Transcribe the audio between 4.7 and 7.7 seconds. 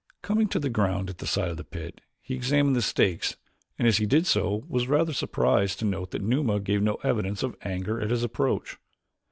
rather surprised to note that Numa gave no evidence of